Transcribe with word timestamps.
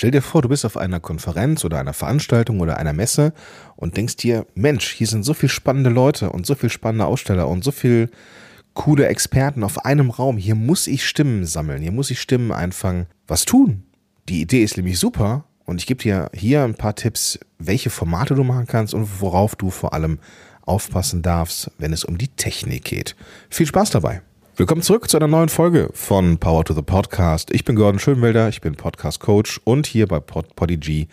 Stell 0.00 0.12
dir 0.12 0.22
vor, 0.22 0.40
du 0.40 0.48
bist 0.48 0.64
auf 0.64 0.78
einer 0.78 0.98
Konferenz 0.98 1.62
oder 1.62 1.78
einer 1.78 1.92
Veranstaltung 1.92 2.60
oder 2.60 2.78
einer 2.78 2.94
Messe 2.94 3.34
und 3.76 3.98
denkst 3.98 4.16
dir, 4.16 4.46
Mensch, 4.54 4.92
hier 4.92 5.06
sind 5.06 5.24
so 5.24 5.34
viele 5.34 5.50
spannende 5.50 5.90
Leute 5.90 6.30
und 6.30 6.46
so 6.46 6.54
viele 6.54 6.70
spannende 6.70 7.04
Aussteller 7.04 7.46
und 7.46 7.62
so 7.62 7.70
viele 7.70 8.08
coole 8.72 9.08
Experten 9.08 9.62
auf 9.62 9.84
einem 9.84 10.08
Raum. 10.08 10.38
Hier 10.38 10.54
muss 10.54 10.86
ich 10.86 11.06
Stimmen 11.06 11.44
sammeln, 11.44 11.82
hier 11.82 11.92
muss 11.92 12.10
ich 12.10 12.18
Stimmen 12.18 12.50
einfangen. 12.50 13.08
Was 13.26 13.44
tun? 13.44 13.82
Die 14.30 14.40
Idee 14.40 14.62
ist 14.62 14.78
nämlich 14.78 14.98
super 14.98 15.44
und 15.66 15.82
ich 15.82 15.86
gebe 15.86 16.02
dir 16.02 16.30
hier 16.32 16.64
ein 16.64 16.76
paar 16.76 16.94
Tipps, 16.94 17.38
welche 17.58 17.90
Formate 17.90 18.34
du 18.34 18.42
machen 18.42 18.66
kannst 18.66 18.94
und 18.94 19.20
worauf 19.20 19.54
du 19.54 19.68
vor 19.68 19.92
allem 19.92 20.18
aufpassen 20.62 21.20
darfst, 21.20 21.72
wenn 21.76 21.92
es 21.92 22.04
um 22.04 22.16
die 22.16 22.28
Technik 22.28 22.84
geht. 22.84 23.16
Viel 23.50 23.66
Spaß 23.66 23.90
dabei! 23.90 24.22
Willkommen 24.60 24.82
zurück 24.82 25.08
zu 25.08 25.16
einer 25.16 25.26
neuen 25.26 25.48
Folge 25.48 25.88
von 25.94 26.36
Power 26.36 26.66
to 26.66 26.74
the 26.74 26.82
Podcast. 26.82 27.50
Ich 27.50 27.64
bin 27.64 27.76
Gordon 27.76 27.98
Schönwelder, 27.98 28.50
ich 28.50 28.60
bin 28.60 28.74
Podcast 28.74 29.18
Coach 29.18 29.58
und 29.64 29.86
hier 29.86 30.06
bei 30.06 30.20
Pod 30.20 30.54
Podigy 30.54 31.08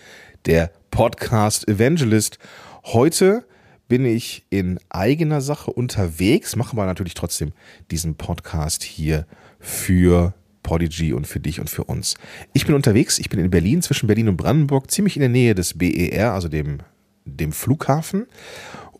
der 0.45 0.69
Podcast 0.91 1.65
Evangelist. 1.65 2.39
Heute 2.83 3.45
bin 3.87 4.03
ich 4.03 4.45
in 4.49 4.81
eigener 4.89 5.39
Sache 5.39 5.71
unterwegs, 5.71 6.57
mache 6.57 6.73
aber 6.73 6.85
natürlich 6.87 7.13
trotzdem 7.13 7.53
diesen 7.89 8.15
Podcast 8.15 8.83
hier 8.83 9.25
für 9.61 10.33
Podigy 10.61 11.13
und 11.13 11.25
für 11.25 11.39
dich 11.39 11.61
und 11.61 11.69
für 11.69 11.85
uns. 11.85 12.15
Ich 12.51 12.65
bin 12.65 12.75
unterwegs, 12.75 13.17
ich 13.17 13.29
bin 13.29 13.39
in 13.39 13.49
Berlin, 13.49 13.81
zwischen 13.81 14.07
Berlin 14.07 14.27
und 14.27 14.35
Brandenburg, 14.35 14.91
ziemlich 14.91 15.15
in 15.15 15.21
der 15.21 15.29
Nähe 15.29 15.55
des 15.55 15.77
BER, 15.77 16.33
also 16.33 16.49
dem, 16.49 16.79
dem 17.23 17.53
Flughafen. 17.53 18.27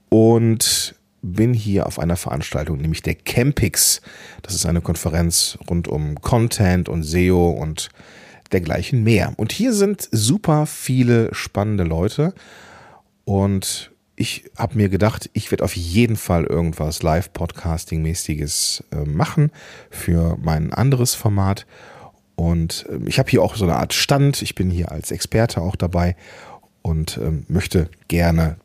Und 0.07 0.96
bin 1.21 1.53
hier 1.53 1.87
auf 1.87 1.99
einer 1.99 2.15
Veranstaltung, 2.15 2.77
nämlich 2.77 3.01
der 3.01 3.15
Campix. 3.15 4.01
Das 4.41 4.53
ist 4.53 4.65
eine 4.65 4.81
Konferenz 4.81 5.57
rund 5.69 5.87
um 5.87 6.21
Content 6.21 6.89
und 6.89 7.03
SEO 7.03 7.49
und 7.49 7.89
dergleichen 8.51 9.03
mehr. 9.03 9.33
Und 9.37 9.51
hier 9.51 9.73
sind 9.73 10.07
super 10.11 10.65
viele 10.65 11.33
spannende 11.33 11.83
Leute. 11.83 12.33
Und 13.25 13.91
ich 14.15 14.45
habe 14.57 14.77
mir 14.77 14.89
gedacht, 14.89 15.29
ich 15.33 15.51
werde 15.51 15.63
auf 15.63 15.75
jeden 15.75 16.15
Fall 16.15 16.45
irgendwas 16.45 17.03
Live-Podcasting-mäßiges 17.03 18.83
äh, 18.91 19.05
machen 19.05 19.51
für 19.91 20.37
mein 20.41 20.73
anderes 20.73 21.13
Format. 21.13 21.65
Und 22.35 22.85
äh, 22.89 22.99
ich 23.05 23.19
habe 23.19 23.29
hier 23.29 23.43
auch 23.43 23.55
so 23.55 23.65
eine 23.65 23.75
Art 23.75 23.93
Stand. 23.93 24.41
Ich 24.41 24.55
bin 24.55 24.69
hier 24.69 24.91
als 24.91 25.11
Experte 25.11 25.61
auch 25.61 25.75
dabei 25.75 26.15
und 26.81 27.17
äh, 27.17 27.31
möchte 27.47 27.89
gerne 28.07 28.57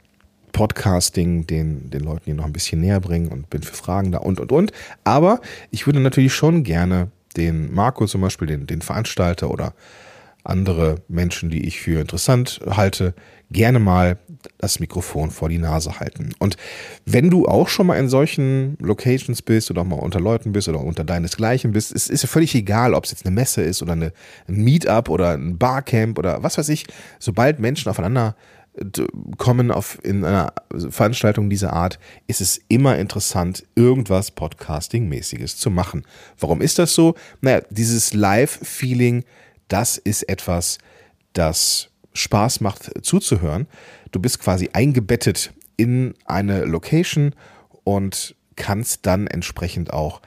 Podcasting 0.53 1.47
den, 1.47 1.91
den 1.91 2.03
Leuten 2.03 2.25
hier 2.27 2.35
noch 2.35 2.45
ein 2.45 2.53
bisschen 2.53 2.81
näher 2.81 3.01
bringen 3.01 3.29
und 3.29 3.51
bin 3.51 3.63
für 3.63 3.75
Fragen 3.75 4.13
da 4.13 4.19
und, 4.19 4.41
und, 4.41 4.53
und. 4.53 4.73
Aber 5.05 5.41
ich 5.71 5.87
würde 5.87 6.01
natürlich 6.01 6.35
schon 6.35 6.63
gerne 6.63 7.11
den 7.37 7.73
Marco 7.75 8.07
zum 8.07 8.21
Beispiel, 8.21 8.47
den, 8.47 8.67
den 8.67 8.83
Veranstalter 8.83 9.51
oder 9.51 9.75
andere 10.45 10.97
Menschen, 11.09 11.51
die 11.51 11.67
ich 11.67 11.81
für 11.81 12.01
interessant 12.01 12.61
halte, 12.69 13.15
gerne 13.51 13.79
mal 13.79 14.19
das 14.59 14.81
Mikrofon 14.81 15.31
vor 15.31 15.49
die 15.49 15.59
Nase 15.59 16.01
halten. 16.01 16.33
Und 16.39 16.57
wenn 17.05 17.31
du 17.31 17.47
auch 17.47 17.69
schon 17.69 17.87
mal 17.87 17.97
in 17.97 18.09
solchen 18.09 18.77
Locations 18.81 19.41
bist 19.43 19.71
oder 19.71 19.83
auch 19.83 19.87
mal 19.87 19.97
unter 20.01 20.21
Leuten 20.21 20.53
bist 20.53 20.69
oder 20.69 20.81
unter 20.81 21.05
deinesgleichen 21.05 21.73
bist, 21.73 21.95
es 21.95 22.09
ist 22.09 22.23
ja 22.23 22.29
völlig 22.29 22.55
egal, 22.55 22.95
ob 22.95 23.05
es 23.05 23.13
jetzt 23.13 23.25
eine 23.25 23.35
Messe 23.35 23.63
ist 23.63 23.83
oder 23.83 23.93
eine, 23.93 24.13
ein 24.49 24.65
Meetup 24.65 25.09
oder 25.09 25.33
ein 25.33 25.59
Barcamp 25.59 26.19
oder 26.19 26.43
was 26.43 26.59
weiß 26.59 26.69
ich, 26.71 26.87
sobald 27.21 27.61
Menschen 27.61 27.89
aufeinander 27.89 28.35
kommen 29.37 29.71
auf 29.71 29.99
in 30.03 30.25
einer 30.25 30.53
Veranstaltung 30.89 31.51
dieser 31.51 31.73
Art, 31.73 31.99
ist 32.27 32.41
es 32.41 32.61
immer 32.69 32.99
interessant, 32.99 33.67
irgendwas 33.75 34.31
Podcasting-mäßiges 34.35 35.57
zu 35.59 35.71
machen. 35.71 36.05
Warum 36.39 36.63
ist 36.63 36.79
das 36.79 36.95
so? 36.95 37.15
Naja, 37.43 37.61
dieses 37.71 38.15
Live-Feeling, 38.15 39.25
das 39.69 39.99
ist 39.99 40.23
etwas, 40.29 40.79
das 41.35 41.91
Spaß 42.15 42.61
macht 42.61 43.05
zuzuhören. 43.05 43.67
Du 44.11 44.21
bist 44.21 44.39
quasi 44.39 44.71
eingebettet 44.73 45.53
in 45.77 46.15
eine 46.25 46.65
Location 46.65 47.35
und 47.85 48.35
kannst 48.57 49.07
dann 49.07 49.27
entsprechend 49.27 49.93
auch 49.93 50.23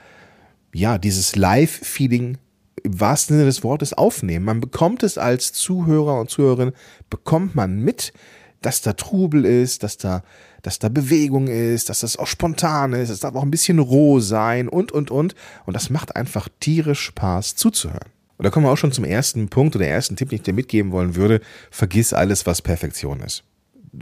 ja, 0.73 0.97
dieses 0.97 1.35
Live-Feeling 1.35 2.38
im 2.85 3.00
wahrsten 3.00 3.35
Sinne 3.35 3.47
des 3.47 3.63
Wortes 3.63 3.94
aufnehmen. 3.94 4.46
Man 4.46 4.62
bekommt 4.62 5.03
es 5.03 5.18
als 5.18 5.53
Zuhörer 5.53 6.19
und 6.19 6.29
Zuhörerin, 6.29 6.72
bekommt 7.09 7.56
man 7.56 7.79
mit, 7.79 8.13
dass 8.62 8.81
da 8.81 8.94
Trubel 8.94 9.46
ist, 9.46 9.84
dass 9.84 9.97
da, 9.97 10.23
dass 10.62 10.79
da 10.79 10.90
Bewegung 10.90 11.47
ist, 11.47 11.90
dass 11.90 12.00
das 12.00 12.18
auch 12.18 12.28
spontan 12.28 12.94
ist, 12.94 13.09
es 13.09 13.19
darf 13.19 13.35
auch 13.35 13.44
ein 13.44 13.51
bisschen 13.51 13.79
roh 13.79 14.19
sein 14.19 14.68
und, 14.68 14.91
und, 14.91 15.12
und. 15.12 15.35
Und 15.66 15.75
das 15.75 15.90
macht 15.90 16.16
einfach 16.16 16.47
tierisch 16.59 17.01
Spaß 17.01 17.56
zuzuhören. 17.56 18.09
Und 18.38 18.44
da 18.44 18.50
kommen 18.50 18.66
wir 18.66 18.72
auch 18.72 18.78
schon 18.78 18.91
zum 18.91 19.06
ersten 19.06 19.50
Punkt 19.50 19.75
oder 19.75 19.88
ersten 19.88 20.16
Tipp, 20.16 20.29
den 20.29 20.38
ich 20.38 20.44
dir 20.44 20.53
mitgeben 20.53 20.91
wollen 20.91 21.16
würde. 21.16 21.41
Vergiss 21.72 22.13
alles, 22.13 22.45
was 22.45 22.62
Perfektion 22.62 23.22
ist. 23.22 23.44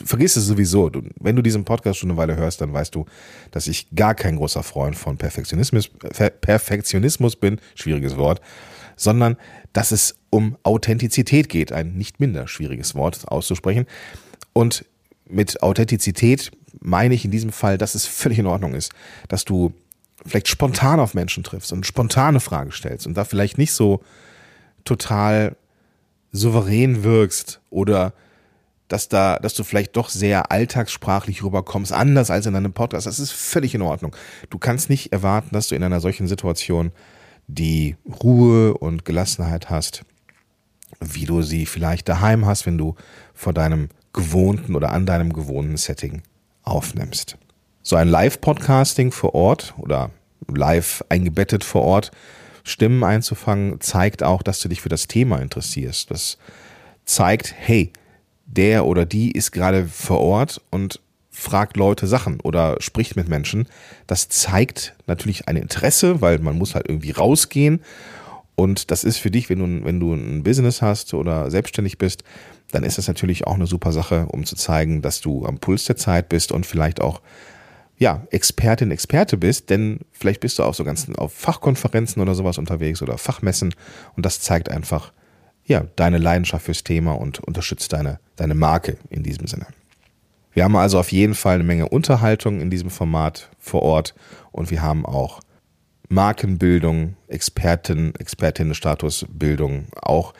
Vergiss 0.03 0.35
es 0.35 0.45
sowieso. 0.45 0.89
Du, 0.89 1.01
wenn 1.19 1.35
du 1.35 1.41
diesen 1.41 1.65
Podcast 1.65 1.99
schon 1.99 2.09
eine 2.09 2.17
Weile 2.17 2.35
hörst, 2.35 2.61
dann 2.61 2.73
weißt 2.73 2.93
du, 2.95 3.05
dass 3.51 3.67
ich 3.67 3.87
gar 3.95 4.15
kein 4.15 4.37
großer 4.37 4.63
Freund 4.63 4.95
von 4.95 5.17
Perfektionismus, 5.17 5.89
Perfektionismus 6.41 7.35
bin. 7.35 7.59
Schwieriges 7.75 8.17
Wort 8.17 8.41
sondern 8.95 9.37
dass 9.73 9.91
es 9.91 10.15
um 10.29 10.57
Authentizität 10.63 11.49
geht, 11.49 11.71
ein 11.71 11.93
nicht 11.93 12.19
minder 12.19 12.47
schwieriges 12.47 12.95
Wort 12.95 13.27
auszusprechen. 13.27 13.85
Und 14.53 14.85
mit 15.27 15.61
Authentizität 15.63 16.51
meine 16.79 17.13
ich 17.13 17.25
in 17.25 17.31
diesem 17.31 17.51
Fall, 17.51 17.77
dass 17.77 17.95
es 17.95 18.05
völlig 18.05 18.39
in 18.39 18.47
Ordnung 18.47 18.75
ist, 18.75 18.91
dass 19.27 19.45
du 19.45 19.73
vielleicht 20.25 20.47
spontan 20.47 20.99
auf 20.99 21.13
Menschen 21.13 21.43
triffst 21.43 21.73
und 21.73 21.85
spontane 21.85 22.39
Fragen 22.39 22.71
stellst 22.71 23.07
und 23.07 23.15
da 23.15 23.25
vielleicht 23.25 23.57
nicht 23.57 23.73
so 23.73 24.03
total 24.85 25.55
souverän 26.31 27.03
wirkst 27.03 27.61
oder 27.69 28.13
dass 28.93 29.09
da, 29.09 29.39
dass 29.39 29.55
du 29.55 29.63
vielleicht 29.63 29.97
doch 29.97 30.09
sehr 30.09 30.51
alltagssprachlich 30.51 31.43
rüberkommst, 31.43 31.91
anders 31.91 32.29
als 32.29 32.45
in 32.45 32.55
einem 32.55 32.73
Podcast. 32.73 33.07
Das 33.07 33.17
ist 33.17 33.31
völlig 33.31 33.73
in 33.73 33.81
Ordnung. 33.81 34.15
Du 34.51 34.59
kannst 34.59 34.87
nicht 34.87 35.11
erwarten, 35.11 35.49
dass 35.51 35.67
du 35.67 35.75
in 35.75 35.83
einer 35.83 35.99
solchen 35.99 36.27
Situation 36.27 36.91
die 37.47 37.95
Ruhe 38.23 38.75
und 38.77 39.03
Gelassenheit 39.03 39.71
hast, 39.71 40.03
wie 40.99 41.25
du 41.25 41.41
sie 41.41 41.65
vielleicht 41.65 42.07
daheim 42.07 42.45
hast, 42.45 42.67
wenn 42.67 42.77
du 42.77 42.93
vor 43.33 43.51
deinem 43.51 43.89
gewohnten 44.13 44.75
oder 44.75 44.91
an 44.91 45.07
deinem 45.07 45.33
gewohnten 45.33 45.77
Setting 45.77 46.21
aufnimmst. 46.61 47.37
So 47.81 47.95
ein 47.95 48.07
Live-Podcasting 48.07 49.11
vor 49.11 49.33
Ort 49.33 49.73
oder 49.79 50.11
live 50.47 51.03
eingebettet 51.09 51.63
vor 51.63 51.81
Ort, 51.81 52.11
Stimmen 52.63 53.03
einzufangen, 53.03 53.81
zeigt 53.81 54.21
auch, 54.21 54.43
dass 54.43 54.59
du 54.59 54.69
dich 54.69 54.81
für 54.81 54.89
das 54.89 55.07
Thema 55.07 55.41
interessierst. 55.41 56.11
Das 56.11 56.37
zeigt, 57.05 57.55
hey, 57.57 57.91
der 58.53 58.85
oder 58.85 59.05
die 59.05 59.31
ist 59.31 59.51
gerade 59.51 59.85
vor 59.85 60.19
Ort 60.19 60.61
und 60.69 60.99
fragt 61.29 61.77
Leute 61.77 62.07
Sachen 62.07 62.39
oder 62.39 62.77
spricht 62.79 63.15
mit 63.15 63.27
Menschen. 63.27 63.67
Das 64.07 64.29
zeigt 64.29 64.95
natürlich 65.07 65.47
ein 65.47 65.55
Interesse, 65.55 66.21
weil 66.21 66.39
man 66.39 66.57
muss 66.57 66.75
halt 66.75 66.87
irgendwie 66.87 67.11
rausgehen. 67.11 67.81
Und 68.55 68.91
das 68.91 69.03
ist 69.03 69.17
für 69.17 69.31
dich, 69.31 69.49
wenn 69.49 69.59
du, 69.59 69.85
wenn 69.85 69.99
du 69.99 70.13
ein 70.13 70.43
Business 70.43 70.81
hast 70.81 71.13
oder 71.15 71.49
selbstständig 71.49 71.97
bist, 71.97 72.23
dann 72.71 72.83
ist 72.83 72.99
das 72.99 73.07
natürlich 73.07 73.47
auch 73.47 73.55
eine 73.55 73.67
super 73.67 73.91
Sache, 73.91 74.27
um 74.27 74.45
zu 74.45 74.55
zeigen, 74.55 75.01
dass 75.01 75.21
du 75.21 75.45
am 75.45 75.57
Puls 75.57 75.85
der 75.85 75.97
Zeit 75.97 76.29
bist 76.29 76.51
und 76.51 76.65
vielleicht 76.65 77.01
auch 77.01 77.21
ja, 77.97 78.25
Expertin, 78.31 78.91
Experte 78.91 79.37
bist, 79.37 79.69
denn 79.69 79.99
vielleicht 80.11 80.41
bist 80.41 80.59
du 80.59 80.63
auch 80.63 80.73
so 80.73 80.83
ganz 80.83 81.07
auf 81.17 81.33
Fachkonferenzen 81.33 82.21
oder 82.21 82.35
sowas 82.35 82.57
unterwegs 82.57 83.01
oder 83.01 83.17
Fachmessen 83.17 83.73
und 84.15 84.25
das 84.25 84.41
zeigt 84.41 84.69
einfach, 84.69 85.13
ja, 85.65 85.85
deine 85.95 86.17
Leidenschaft 86.17 86.65
fürs 86.65 86.83
Thema 86.83 87.13
und 87.13 87.39
unterstützt 87.39 87.93
deine, 87.93 88.19
deine 88.35 88.55
Marke 88.55 88.97
in 89.09 89.23
diesem 89.23 89.47
Sinne. 89.47 89.67
Wir 90.53 90.63
haben 90.63 90.75
also 90.75 90.99
auf 90.99 91.11
jeden 91.11 91.33
Fall 91.33 91.55
eine 91.55 91.63
Menge 91.63 91.89
Unterhaltung 91.89 92.61
in 92.61 92.69
diesem 92.69 92.89
Format 92.89 93.49
vor 93.57 93.81
Ort 93.81 94.13
und 94.51 94.69
wir 94.69 94.81
haben 94.81 95.05
auch 95.05 95.41
Markenbildung, 96.09 97.15
Experten, 97.27 98.13
Expertinnenstatusbildung 98.15 99.87
auch. 100.01 100.33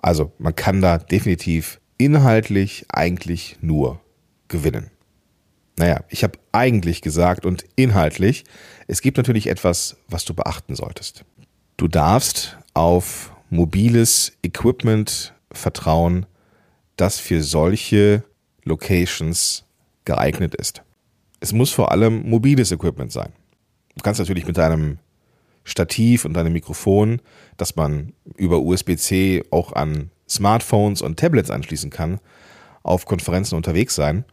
Also 0.00 0.32
man 0.38 0.56
kann 0.56 0.80
da 0.80 0.96
definitiv 0.96 1.80
inhaltlich 1.98 2.86
eigentlich 2.88 3.58
nur 3.60 4.00
gewinnen. 4.46 4.90
Naja, 5.76 6.00
ich 6.08 6.24
habe 6.24 6.38
eigentlich 6.52 7.02
gesagt 7.02 7.44
und 7.44 7.64
inhaltlich, 7.76 8.44
es 8.86 9.02
gibt 9.02 9.16
natürlich 9.16 9.48
etwas, 9.48 9.96
was 10.08 10.24
du 10.24 10.34
beachten 10.34 10.74
solltest. 10.74 11.24
Du 11.76 11.88
darfst 11.88 12.56
auf 12.74 13.32
mobiles 13.50 14.32
Equipment 14.42 15.34
vertrauen, 15.52 16.26
das 16.96 17.18
für 17.18 17.42
solche 17.42 18.24
Locations 18.64 19.64
geeignet 20.04 20.54
ist. 20.54 20.82
Es 21.40 21.52
muss 21.52 21.70
vor 21.70 21.92
allem 21.92 22.28
mobiles 22.28 22.72
Equipment 22.72 23.12
sein. 23.12 23.32
Du 23.96 24.02
kannst 24.02 24.18
natürlich 24.18 24.46
mit 24.46 24.58
deinem 24.58 24.98
Stativ 25.64 26.24
und 26.24 26.34
deinem 26.34 26.52
Mikrofon, 26.52 27.20
das 27.56 27.76
man 27.76 28.12
über 28.36 28.60
USB-C 28.60 29.44
auch 29.50 29.72
an 29.72 30.10
Smartphones 30.28 31.02
und 31.02 31.18
Tablets 31.18 31.50
anschließen 31.50 31.90
kann, 31.90 32.20
auf 32.82 33.06
Konferenzen 33.06 33.54
unterwegs 33.54 33.94
sein. 33.94 34.24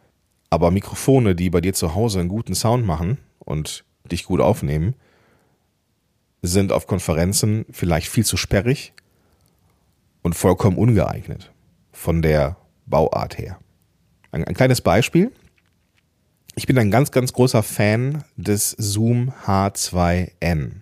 Aber 0.49 0.71
Mikrofone, 0.71 1.35
die 1.35 1.49
bei 1.49 1.61
dir 1.61 1.73
zu 1.73 1.95
Hause 1.95 2.19
einen 2.19 2.29
guten 2.29 2.55
Sound 2.55 2.85
machen 2.85 3.17
und 3.39 3.83
dich 4.11 4.25
gut 4.25 4.39
aufnehmen, 4.39 4.95
sind 6.41 6.71
auf 6.71 6.87
Konferenzen 6.87 7.65
vielleicht 7.71 8.07
viel 8.07 8.25
zu 8.25 8.37
sperrig 8.37 8.93
und 10.25 10.33
vollkommen 10.33 10.75
ungeeignet. 10.77 11.51
von 11.91 12.23
der 12.23 12.57
Bauart 12.87 13.37
her. 13.37 13.59
Ein, 14.31 14.43
ein 14.43 14.55
kleines 14.55 14.81
Beispiel. 14.81 15.31
Ich 16.55 16.65
bin 16.65 16.79
ein 16.79 16.89
ganz, 16.89 17.11
ganz 17.11 17.31
großer 17.31 17.61
Fan 17.61 18.23
des 18.35 18.71
Zoom 18.71 19.31
H2N. 19.45 20.81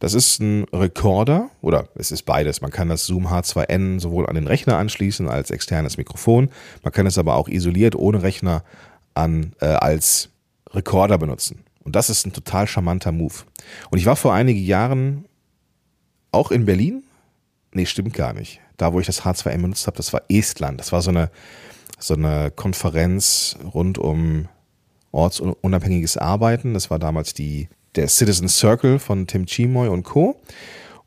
Das 0.00 0.14
ist 0.14 0.40
ein 0.40 0.64
Rekorder 0.72 1.50
oder 1.60 1.88
es 1.96 2.10
ist 2.10 2.22
beides. 2.22 2.62
Man 2.62 2.70
kann 2.70 2.88
das 2.88 3.04
Zoom 3.04 3.28
H2N 3.28 4.00
sowohl 4.00 4.26
an 4.26 4.34
den 4.34 4.46
Rechner 4.46 4.78
anschließen 4.78 5.28
als 5.28 5.50
externes 5.50 5.98
Mikrofon. 5.98 6.50
Man 6.82 6.92
kann 6.92 7.06
es 7.06 7.18
aber 7.18 7.36
auch 7.36 7.48
isoliert 7.48 7.94
ohne 7.94 8.22
Rechner 8.22 8.64
an, 9.12 9.52
äh, 9.60 9.66
als 9.66 10.30
Rekorder 10.70 11.18
benutzen. 11.18 11.62
Und 11.84 11.94
das 11.94 12.08
ist 12.08 12.26
ein 12.26 12.32
total 12.32 12.66
charmanter 12.66 13.12
Move. 13.12 13.34
Und 13.90 13.98
ich 13.98 14.06
war 14.06 14.16
vor 14.16 14.32
einigen 14.32 14.64
Jahren 14.64 15.26
auch 16.32 16.50
in 16.50 16.64
Berlin. 16.64 17.05
Nee, 17.76 17.84
stimmt 17.84 18.14
gar 18.14 18.32
nicht. 18.32 18.62
Da, 18.78 18.94
wo 18.94 19.00
ich 19.00 19.06
das 19.06 19.20
H2N 19.20 19.60
benutzt 19.60 19.86
habe, 19.86 19.98
das 19.98 20.10
war 20.14 20.22
Estland. 20.30 20.80
Das 20.80 20.92
war 20.92 21.02
so 21.02 21.10
eine, 21.10 21.30
so 21.98 22.14
eine 22.14 22.50
Konferenz 22.50 23.58
rund 23.74 23.98
um 23.98 24.48
ortsunabhängiges 25.12 26.16
Arbeiten. 26.16 26.72
Das 26.72 26.90
war 26.90 26.98
damals 26.98 27.34
die 27.34 27.68
der 27.94 28.08
Citizen 28.08 28.48
Circle 28.48 28.98
von 28.98 29.26
Tim 29.26 29.44
Chimoy 29.44 29.88
und 29.88 30.04
Co. 30.04 30.40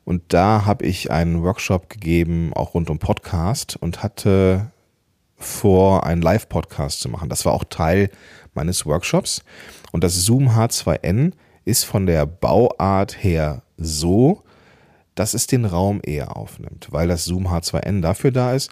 Und 0.05 0.21
da 0.27 0.65
habe 0.67 0.85
ich 0.85 1.09
einen 1.09 1.41
Workshop 1.41 1.89
gegeben, 1.89 2.51
auch 2.53 2.75
rund 2.75 2.91
um 2.91 2.99
Podcast 2.99 3.75
und 3.75 4.03
hatte 4.03 4.71
vor, 5.37 6.05
einen 6.05 6.21
Live-Podcast 6.21 6.99
zu 6.99 7.09
machen. 7.09 7.29
Das 7.29 7.45
war 7.45 7.53
auch 7.53 7.63
Teil 7.63 8.11
meines 8.53 8.85
Workshops. 8.85 9.43
Und 9.91 10.03
das 10.03 10.13
Zoom 10.23 10.49
H2N 10.49 11.31
ist 11.65 11.85
von 11.85 12.05
der 12.05 12.27
Bauart 12.27 13.23
her 13.23 13.63
so, 13.75 14.43
dass 15.19 15.33
es 15.33 15.47
den 15.47 15.65
Raum 15.65 15.99
eher 16.01 16.37
aufnimmt, 16.37 16.87
weil 16.91 17.09
das 17.09 17.25
Zoom 17.25 17.47
H2N 17.47 18.01
dafür 18.01 18.31
da 18.31 18.53
ist, 18.53 18.71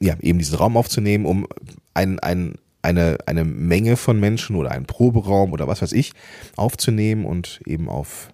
ja, 0.00 0.16
eben 0.20 0.38
diesen 0.38 0.56
Raum 0.56 0.76
aufzunehmen, 0.76 1.26
um 1.26 1.46
ein, 1.92 2.18
ein 2.20 2.54
eine, 2.80 3.18
eine 3.26 3.44
Menge 3.44 3.96
von 3.96 4.18
Menschen 4.20 4.56
oder 4.56 4.70
einen 4.70 4.86
Proberaum 4.86 5.52
oder 5.52 5.66
was 5.66 5.82
weiß 5.82 5.92
ich 5.92 6.12
aufzunehmen 6.56 7.26
und 7.26 7.60
eben 7.66 7.88
auf 7.88 8.30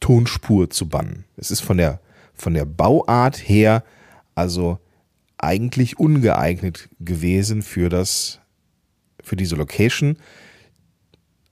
Tonspur 0.00 0.68
zu 0.68 0.88
bannen. 0.88 1.24
Es 1.36 1.50
ist 1.50 1.60
von 1.60 1.78
der, 1.78 2.00
von 2.34 2.54
der 2.54 2.64
Bauart 2.66 3.36
her 3.48 3.84
also 4.34 4.78
eigentlich 5.38 5.98
ungeeignet 5.98 6.90
gewesen 7.00 7.62
für 7.62 7.88
das, 7.88 8.40
für 9.22 9.36
diese 9.36 9.56
Location. 9.56 10.18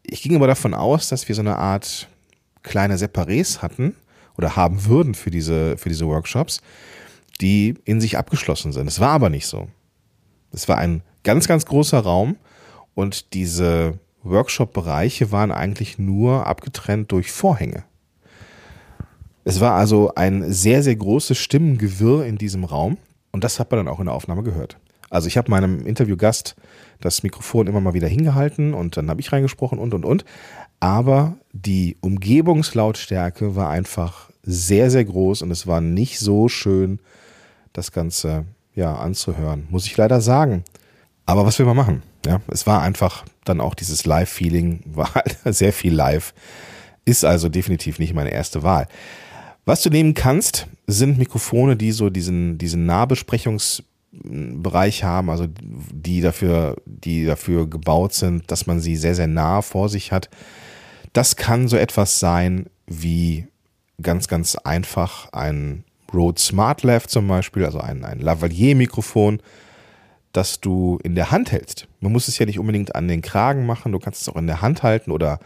Ich 0.03 0.21
ging 0.21 0.35
aber 0.35 0.49
davon 0.49 0.75
aus, 0.75 1.09
dass 1.09 1.29
wir 1.29 1.35
so 1.35 1.43
eine 1.43 1.57
Art 1.57 2.09
kleine 2.63 2.97
Separés 2.97 3.63
hatten 3.63 3.95
oder 4.37 4.57
haben 4.57 4.87
würden 4.87 5.15
für 5.15 5.31
diese, 5.31 5.77
für 5.77 5.89
diese 5.89 6.07
Workshops, 6.07 6.61
die 7.41 7.75
in 7.85 8.01
sich 8.01 8.19
abgeschlossen 8.19 8.73
sind. 8.73 8.87
Es 8.87 9.01
war 9.01 9.11
aber 9.11 9.31
nicht 9.31 9.47
so. 9.47 9.69
Es 10.53 10.69
war 10.69 10.79
ein 10.79 11.03
ganz, 11.25 11.49
ganz 11.49 11.67
großer 11.67 12.01
Raum 12.01 12.37
und 12.95 13.35
diese 13.35 13.99
Workshop-Bereiche 14.23 15.33
waren 15.33 15.51
eigentlich 15.51 15.99
nur 15.99 16.47
abgetrennt 16.47 17.11
durch 17.11 17.33
Vorhänge. 17.33 17.85
Es 19.45 19.61
war 19.61 19.75
also 19.75 20.15
ein 20.15 20.53
sehr, 20.53 20.83
sehr 20.83 20.95
großes 20.95 21.37
Stimmengewirr 21.37 22.25
in 22.25 22.39
diesem 22.39 22.65
Raum 22.65 22.99
und 23.33 23.43
das 23.45 23.59
hat 23.59 23.71
man 23.71 23.79
dann 23.79 23.89
auch 23.89 23.99
in 23.99 24.07
der 24.07 24.15
Aufnahme 24.15 24.43
gehört. 24.43 24.79
Also 25.13 25.29
ich 25.29 25.37
habe 25.37 25.51
meinem 25.51 25.87
Interviewgast 25.87 26.57
das 27.01 27.23
Mikrofon 27.23 27.67
immer 27.67 27.83
mal 27.83 27.93
wieder 27.93 28.09
hingehalten 28.09 28.73
und 28.73 28.97
dann 28.97 29.11
habe 29.11 29.21
ich 29.21 29.31
reingesprochen 29.31 29.79
und 29.79 29.93
und 29.93 30.07
und. 30.07 30.25
Aber 30.81 31.37
die 31.53 31.99
Umgebungslautstärke 32.01 33.55
war 33.55 33.69
einfach 33.69 34.31
sehr, 34.43 34.91
sehr 34.91 35.05
groß 35.05 35.43
und 35.43 35.51
es 35.51 35.67
war 35.67 35.83
nicht 35.83 36.19
so 36.19 36.49
schön, 36.49 36.99
das 37.75 37.93
Ganze 37.93 38.47
ja 38.75 38.95
anzuhören, 38.95 39.67
muss 39.69 39.85
ich 39.85 39.97
leider 39.99 40.23
sagen. 40.23 40.65
Aber 41.27 41.45
was 41.45 41.59
will 41.59 41.67
man 41.67 41.77
machen? 41.77 42.03
Ja, 42.25 42.41
es 42.49 42.67
war 42.67 42.81
einfach 42.81 43.25
dann 43.45 43.61
auch 43.61 43.75
dieses 43.75 44.07
Live-Feeling, 44.07 44.81
war 44.95 45.15
halt 45.15 45.37
sehr 45.45 45.75
viel 45.75 45.93
live. 45.93 46.33
Ist 47.05 47.25
also 47.25 47.51
definitiv 47.51 47.99
nicht 47.99 48.15
meine 48.15 48.33
erste 48.33 48.63
Wahl. 48.63 48.89
Was 49.67 49.83
du 49.83 49.91
nehmen 49.91 50.15
kannst, 50.15 50.69
sind 50.87 51.19
Mikrofone, 51.19 51.77
die 51.77 51.93
so 51.93 52.09
diesen, 52.09 52.57
diesen 52.57 52.87
Nahbesprechungsbereich 54.13 55.05
haben, 55.05 55.31
also 55.31 55.47
die 55.49 56.21
dafür, 56.21 56.77
die 56.85 57.25
dafür 57.25 57.69
gebaut 57.69 58.13
sind, 58.15 58.51
dass 58.51 58.67
man 58.67 58.81
sie 58.81 58.97
sehr, 58.97 59.15
sehr 59.15 59.27
nah 59.27 59.63
vor 59.63 59.89
sich 59.89 60.13
hat. 60.13 60.29
Das 61.13 61.37
kann 61.37 61.69
so 61.69 61.77
etwas 61.77 62.19
sein 62.19 62.67
wie 62.87 63.47
ganz, 64.01 64.29
ganz 64.29 64.57
einfach 64.57 65.33
ein 65.33 65.85
Rode 66.13 66.41
SmartLav 66.41 67.07
zum 67.07 67.27
Beispiel, 67.29 67.65
also 67.65 67.81
ein, 67.81 68.05
ein 68.05 68.21
Lavalier-Mikrofon, 68.21 69.41
das 70.33 70.61
du 70.61 70.99
in 71.03 71.15
der 71.15 71.31
Hand 71.31 71.53
hältst. 71.53 71.89
Man 72.01 72.13
muss 72.13 72.29
es 72.29 72.39
ja 72.39 72.47
nicht 72.47 72.59
unbedingt 72.59 72.95
an 72.95 73.09
den 73.09 73.23
Kragen 73.23 73.67
machen, 73.67 73.93
du 73.93 73.99
kannst 73.99 74.23
es 74.23 74.29
auch 74.29 74.37
in 74.37 74.47
der 74.47 74.63
Hand 74.63 74.83
halten 74.83 75.11
oder 75.11 75.39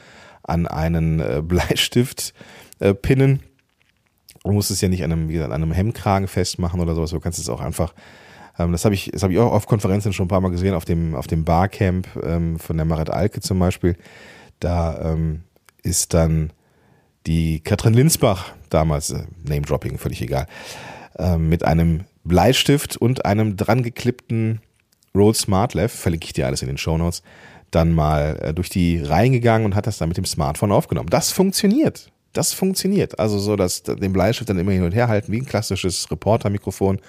an 0.42 0.66
einen 0.66 1.20
äh, 1.20 1.42
Bleistift 1.46 2.34
äh, 2.80 2.94
pinnen. 2.94 3.42
Du 4.44 4.52
musst 4.52 4.70
es 4.70 4.80
ja 4.80 4.88
nicht 4.88 5.02
an 5.02 5.12
einem, 5.12 5.42
an 5.42 5.52
einem 5.52 5.72
Hemdkragen 5.72 6.28
festmachen 6.28 6.80
oder 6.80 6.94
sowas. 6.94 7.10
Du 7.10 7.19
kannst 7.19 7.40
es 7.40 7.48
auch 7.48 7.60
einfach, 7.60 7.94
ähm, 8.58 8.73
das 8.73 8.85
habe 8.85 8.94
ich, 8.94 9.12
habe 9.20 9.32
ich 9.32 9.38
auch 9.38 9.53
auf 9.53 9.67
Konferenzen 9.67 10.12
schon 10.12 10.26
ein 10.26 10.29
paar 10.29 10.41
Mal 10.41 10.50
gesehen, 10.50 10.75
auf 10.75 10.85
dem, 10.85 11.14
auf 11.14 11.26
dem 11.26 11.44
Barcamp 11.44 12.08
ähm, 12.23 12.58
von 12.58 12.76
der 12.76 12.87
Marit 12.87 13.11
Alke 13.11 13.41
zum 13.41 13.58
Beispiel. 13.58 13.97
Da 14.61 15.12
ähm, 15.12 15.43
ist 15.82 16.14
dann 16.14 16.53
die 17.26 17.61
Katrin 17.61 17.94
Linsbach 17.94 18.53
damals, 18.70 19.11
äh, 19.11 19.25
Name-Dropping, 19.44 19.99
völlig 19.99 20.23
egal, 20.23 20.47
äh, 21.19 21.37
mit 21.37 21.64
einem 21.64 22.05
Bleistift 22.25 22.97
und 22.97 23.25
einem 23.25 23.56
dran 23.56 23.82
geklippten 23.82 24.61
Rode 25.14 25.37
SmartLav, 25.37 25.93
verlinke 25.93 26.26
ich 26.26 26.32
dir 26.32 26.47
alles 26.47 26.62
in 26.62 26.69
den 26.69 26.79
Show 26.79 26.99
Notes, 26.99 27.23
dann 27.70 27.93
mal 27.93 28.38
äh, 28.43 28.55
durch 28.55 28.69
die 28.69 28.99
Reihen 29.03 29.32
gegangen 29.32 29.64
und 29.64 29.75
hat 29.75 29.87
das 29.87 29.99
dann 29.99 30.08
mit 30.08 30.17
dem 30.17 30.25
Smartphone 30.25 30.73
aufgenommen. 30.73 31.08
Das 31.11 31.32
funktioniert. 31.32 32.11
Das 32.32 32.53
funktioniert. 32.53 33.19
Also 33.19 33.38
so, 33.38 33.56
dass 33.56 33.82
den 33.82 34.12
Bleistift 34.12 34.50
dann 34.50 34.58
immer 34.58 34.73
hin 34.73 34.82
und 34.82 34.93
her 34.93 35.08
halten, 35.08 35.32
wie 35.32 35.38
ein 35.38 35.47
klassisches 35.47 36.11
Reporter-Mikrofon. 36.11 37.00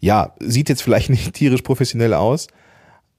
Ja, 0.00 0.34
sieht 0.40 0.68
jetzt 0.68 0.82
vielleicht 0.82 1.10
nicht 1.10 1.32
tierisch 1.34 1.62
professionell 1.62 2.14
aus, 2.14 2.48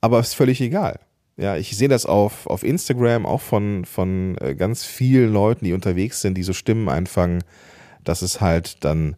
aber 0.01 0.19
ist 0.19 0.33
völlig 0.33 0.59
egal. 0.61 0.99
Ja, 1.37 1.55
ich 1.55 1.75
sehe 1.75 1.87
das 1.87 2.05
auf, 2.05 2.45
auf 2.47 2.63
Instagram 2.63 3.25
auch 3.25 3.41
von, 3.41 3.85
von 3.85 4.37
äh, 4.41 4.53
ganz 4.53 4.83
vielen 4.83 5.31
Leuten, 5.31 5.65
die 5.65 5.73
unterwegs 5.73 6.21
sind, 6.21 6.35
die 6.35 6.43
so 6.43 6.53
Stimmen 6.53 6.89
einfangen, 6.89 7.43
dass 8.03 8.21
es 8.21 8.41
halt 8.41 8.83
dann 8.83 9.15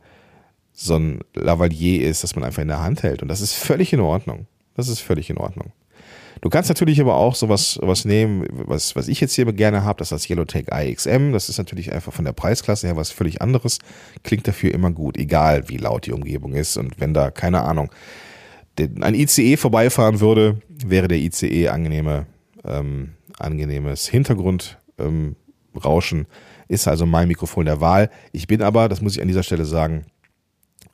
so 0.74 0.95
ein 0.95 1.21
Lavalier 1.33 2.07
ist, 2.07 2.24
das 2.24 2.36
man 2.36 2.44
einfach 2.44 2.62
in 2.62 2.68
der 2.68 2.81
Hand 2.81 3.04
hält. 3.04 3.21
Und 3.21 3.27
das 3.27 3.42
ist 3.42 3.54
völlig 3.54 3.93
in 3.93 4.00
Ordnung. 4.00 4.48
Das 4.75 4.88
ist 4.88 5.00
völlig 5.00 5.29
in 5.29 5.38
Ordnung. 5.38 5.72
Du 6.44 6.50
kannst 6.50 6.68
natürlich 6.68 7.00
aber 7.00 7.16
auch 7.16 7.36
sowas 7.36 7.80
was 7.82 8.04
nehmen, 8.04 8.46
was, 8.52 8.98
was 8.98 9.08
ich 9.08 9.22
jetzt 9.22 9.34
hier 9.34 9.46
gerne 9.54 9.86
habe, 9.86 10.00
das 10.00 10.12
ist 10.12 10.12
das 10.12 10.30
Yellowtech 10.30 10.66
IXM. 10.74 11.32
Das 11.32 11.48
ist 11.48 11.58
natürlich 11.58 11.94
einfach 11.94 12.12
von 12.12 12.26
der 12.26 12.34
Preisklasse 12.34 12.86
her 12.86 12.98
was 12.98 13.12
völlig 13.12 13.42
anderes. 13.42 13.80
Klingt 14.24 14.46
dafür 14.46 14.74
immer 14.74 14.92
gut, 14.92 15.16
egal 15.16 15.70
wie 15.70 15.78
laut 15.78 16.06
die 16.06 16.12
Umgebung 16.12 16.54
ist. 16.54 16.76
Und 16.76 17.00
wenn 17.00 17.14
da, 17.14 17.32
keine 17.32 17.62
Ahnung, 17.62 17.94
ein 18.78 19.16
ICE 19.16 19.56
vorbeifahren 19.56 20.20
würde, 20.20 20.60
wäre 20.68 21.08
der 21.08 21.20
ICE 21.20 21.70
angenehme, 21.70 22.26
ähm, 22.66 23.14
angenehmes 23.40 24.10
Hintergrundrauschen. 24.10 24.76
Ähm, 26.20 26.26
ist 26.68 26.90
also 26.90 27.06
mein 27.06 27.30
Mikrofon 27.30 27.68
der 27.68 27.80
Wahl. 27.80 28.10
Ich 28.34 28.48
bin 28.48 28.62
aber, 28.62 28.90
das 28.90 29.00
muss 29.00 29.16
ich 29.16 29.22
an 29.22 29.30
dieser 29.30 29.44
Stelle 29.44 29.64
sagen, 29.64 30.08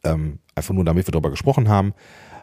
ähm, 0.03 0.37
einfach 0.53 0.75
nur 0.75 0.85
damit 0.85 1.07
wir 1.07 1.11
darüber 1.11 1.31
gesprochen 1.31 1.69
haben, 1.69 1.95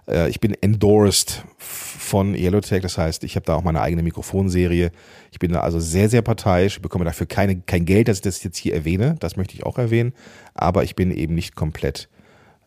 äh, 0.09 0.29
ich 0.29 0.41
bin 0.41 0.55
endorsed 0.61 1.45
von 1.59 2.35
Yellowtech, 2.35 2.83
das 2.83 2.99
heißt, 2.99 3.25
ich 3.25 3.37
habe 3.37 3.47
da 3.47 3.55
auch 3.55 3.63
meine 3.63 3.81
eigene 3.81 4.03
Mikrofonserie. 4.03 4.93
Ich 5.33 5.39
bin 5.39 5.53
da 5.53 5.61
also 5.61 5.81
sehr, 5.81 6.09
sehr 6.09 6.23
parteiisch. 6.23 6.77
Ich 6.77 6.83
bekomme 6.83 7.05
dafür 7.05 7.27
keine, 7.27 7.61
kein 7.61 7.85
Geld, 7.85 8.09
dass 8.09 8.19
ich 8.19 8.23
das 8.23 8.43
jetzt 8.43 8.59
hier 8.59 8.75
erwähne. 8.75 9.17
Das 9.19 9.37
möchte 9.37 9.55
ich 9.55 9.65
auch 9.65 9.79
erwähnen. 9.79 10.13
Aber 10.55 10.85
ich 10.85 10.95
bin 10.95 11.11
eben 11.11 11.35
nicht 11.35 11.57
komplett 11.57 12.09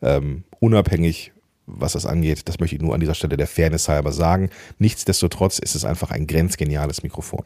ähm, 0.02 0.44
unabhängig 0.60 1.32
was 1.78 1.94
das 1.94 2.06
angeht. 2.06 2.42
Das 2.46 2.60
möchte 2.60 2.76
ich 2.76 2.82
nur 2.82 2.94
an 2.94 3.00
dieser 3.00 3.14
Stelle 3.14 3.38
der 3.38 3.48
Fairness 3.48 3.88
halber 3.88 4.12
sagen. 4.12 4.50
Nichtsdestotrotz 4.78 5.60
ist 5.60 5.76
es 5.76 5.86
einfach 5.86 6.12
ein 6.12 6.28
grenzgeniales 6.28 7.04
Mikrofon. 7.04 7.44